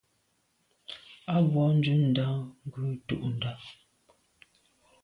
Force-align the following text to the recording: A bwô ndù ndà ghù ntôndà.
A 1.33 1.35
bwô 1.49 1.63
ndù 1.75 1.93
ndà 2.07 2.27
ghù 2.71 2.81
ntôndà. 2.93 3.51